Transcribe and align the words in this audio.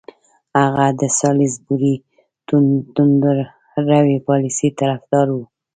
هغه 0.59 0.85
د 0.99 1.01
سالیزبوري 1.19 1.95
توندروي 3.73 4.17
پالیسۍ 4.27 4.69
طرفدار 4.79 5.27
وو. 5.33 5.43